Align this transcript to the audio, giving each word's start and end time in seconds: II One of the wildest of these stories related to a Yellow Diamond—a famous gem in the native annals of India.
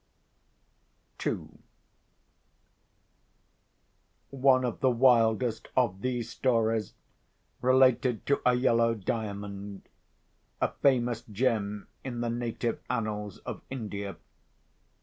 II 1.23 1.47
One 4.31 4.65
of 4.65 4.79
the 4.79 4.89
wildest 4.89 5.67
of 5.75 6.01
these 6.01 6.27
stories 6.31 6.95
related 7.61 8.25
to 8.25 8.41
a 8.43 8.55
Yellow 8.55 8.95
Diamond—a 8.95 10.71
famous 10.81 11.21
gem 11.31 11.87
in 12.03 12.21
the 12.21 12.31
native 12.31 12.81
annals 12.89 13.37
of 13.45 13.61
India. 13.69 14.17